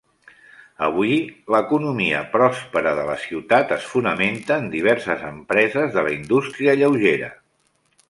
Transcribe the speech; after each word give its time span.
Avui, 0.85 1.11
l'economia 1.55 2.21
pròspera 2.31 2.95
de 3.01 3.05
la 3.11 3.19
ciutat 3.27 3.75
es 3.77 3.87
fonamenta 3.93 4.61
en 4.65 4.69
diverses 4.75 5.25
empreses 5.31 5.97
de 5.99 6.09
la 6.09 6.19
indústria 6.19 6.79
lleugera. 6.83 7.35